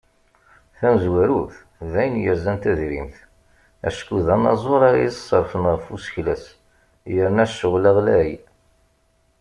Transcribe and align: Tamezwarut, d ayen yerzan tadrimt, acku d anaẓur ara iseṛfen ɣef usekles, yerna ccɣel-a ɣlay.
Tamezwarut, 0.77 1.53
d 1.91 1.93
ayen 2.01 2.15
yerzan 2.23 2.57
tadrimt, 2.63 3.15
acku 3.87 4.17
d 4.25 4.27
anaẓur 4.35 4.81
ara 4.89 4.99
iseṛfen 5.03 5.63
ɣef 5.71 5.83
usekles, 5.95 6.43
yerna 7.13 7.45
ccɣel-a 7.51 7.91
ɣlay. 7.97 8.31